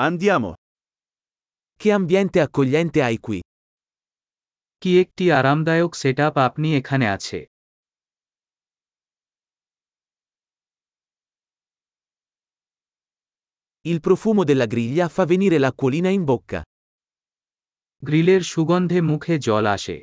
[0.00, 0.54] Andiamo.
[1.74, 3.40] Che ambiente accogliente hai qui.
[4.82, 7.38] কি একটি আরামদায়ক সেটআপ আপনি এখানে আছে
[13.90, 16.60] Il profumo della griglia fa venire l'acquolina in bocca.
[18.02, 19.98] গ্রিলের সুগন্ধে মুখে জল আসে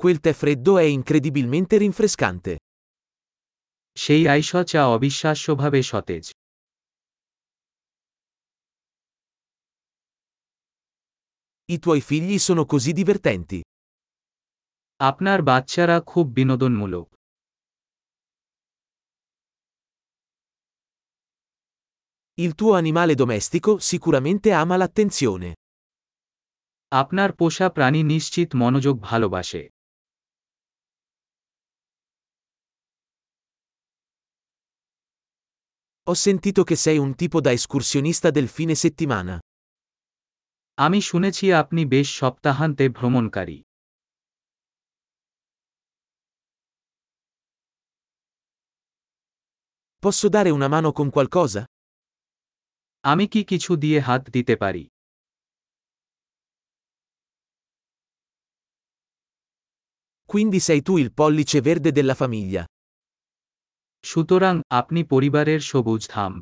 [0.00, 2.52] Quel tè freddo è incredibilmente rinfrescante.
[3.97, 6.25] সেই আইস চা অবিশ্বাস্যভাবে সতেজ
[11.69, 13.59] I tuoi figli sono così divertenti.
[14.99, 17.07] আপনার বাচ্চারা খুব বিনোদনমূলক
[22.37, 25.49] Il tuo animale domestico sicuramente ama l'attenzione.
[26.91, 29.63] আপনার পোষা প্রাণী নিশ্চিত মনোযোগ ভালোবাসে
[36.09, 39.35] Ho sentito che sei un tipo da escursionista del fine settimana.
[40.85, 43.57] আমি শুনেছি আপনি বেশ সপ্তাহান্তে ভ্রমণকারী
[50.03, 51.61] Posso dare una mano con qualcosa?
[53.11, 54.83] আমি কি কিছু দিয়ে হাত দিতে পারি
[60.31, 62.63] Quindi sei tu il pollice verde della famiglia.
[64.04, 66.32] সুতরাং আপনি পরিবারের সবুজ ধাম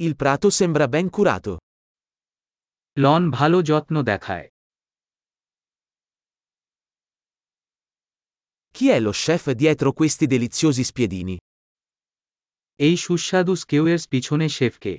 [0.00, 1.52] Il prato sembra ben curato.
[2.96, 4.46] Lawn ভালো যত্ন দেখায়
[8.74, 11.36] Chi è lo chef dietro questi deliziosi spiedini?
[12.80, 14.94] এই সুস্বাদু স্কেউয়ের পিছনে শেফকে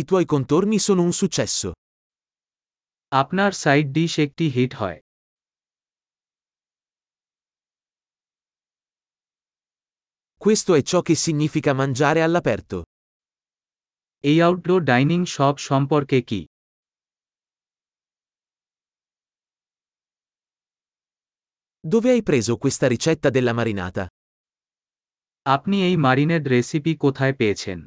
[0.00, 1.68] I tuoi contorni sono un successo.
[3.22, 4.98] আপনার সাইড ডিশ একটি হিট হয়
[10.44, 12.76] Questo è ciò che significa mangiare all'aperto.
[14.30, 16.40] এই আউটডোর ডাইনিং শপ সম্পর্কে কি
[21.84, 24.04] Dove hai preso questa ricetta della marinata?
[25.46, 27.78] আপনি এই মারিনেড রেসিপি কোথায় পেয়েছেন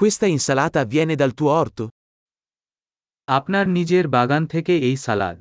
[0.00, 1.84] Questa insalata viene dal tuo orto?
[3.28, 5.36] আপনার নিজের বাগান থেকে এই সালাদ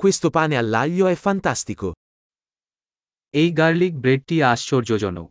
[0.00, 1.86] Questo pane all'aglio è fantastico.
[3.40, 5.28] এই গার্লিক ব্রেডটি আশ্চর্যজনক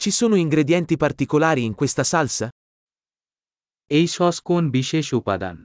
[0.00, 2.46] Ci sono ingredienti particolari in questa salsa?
[3.90, 5.56] এই সস কোন বিশেষ উপাদান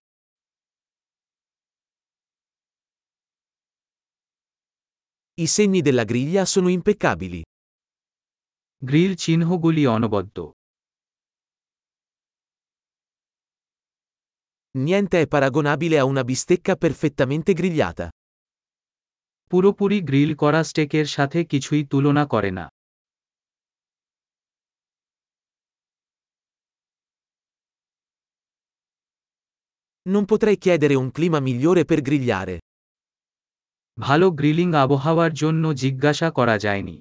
[5.41, 7.41] I segni della griglia sono impeccabili.
[8.90, 10.38] Grill চিহ্নগুলি অনবদ্য
[14.78, 18.07] Niente è paragonabile a una bistecca perfettamente grigliata.
[19.50, 22.66] পুরোপুরি গ্রিল করা স্টেকের সাথে কিছুই তুলনা করে না
[30.13, 32.56] Non potrei chiedere un clima migliore per grigliare.
[33.98, 36.97] ভালো গ্রিলিং আবহাওয়ার জন্য জিজ্ঞাসা করা যায়নি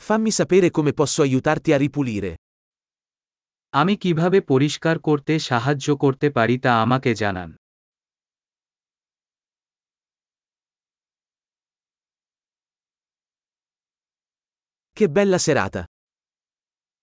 [0.00, 2.32] Fammi sapere come posso aiutarti a ripulire.
[3.74, 7.50] আমি কীভাবে পরিষ্কার করতে সাহায্য করতে পারি তা আমাকে জানান
[14.96, 15.82] Che bella serata!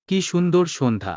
[0.09, 1.15] কি সুন্দর সন্ধ্যা